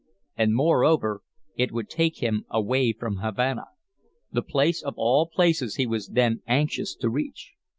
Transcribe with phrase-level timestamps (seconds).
[0.35, 1.21] And, moreover,
[1.57, 3.65] it would take him away from Havana,
[4.31, 7.53] the place of all places he was then anxious to reach.